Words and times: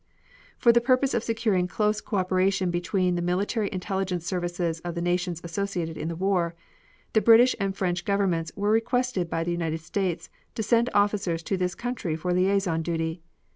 For 0.57 0.71
the 0.71 0.81
purpose 0.81 1.13
of 1.13 1.21
securing 1.23 1.67
close 1.67 2.01
co 2.01 2.17
operation 2.17 2.71
between 2.71 3.13
the 3.13 3.21
military 3.21 3.69
intelligence 3.71 4.25
services 4.25 4.79
of 4.79 4.95
the 4.95 5.01
nations 5.03 5.39
associated 5.43 5.95
in 5.95 6.07
the 6.07 6.15
war, 6.15 6.55
the 7.13 7.21
British 7.21 7.55
and 7.59 7.77
French 7.77 8.03
Governments 8.03 8.51
were 8.55 8.71
requested 8.71 9.29
by 9.29 9.43
the 9.43 9.51
United 9.51 9.81
States 9.81 10.31
to 10.55 10.63
send 10.63 10.89
officers 10.95 11.43
to 11.43 11.55
this 11.55 11.75
country 11.75 12.15
for 12.15 12.33
liaison 12.33 12.81
duty. 12.81 13.21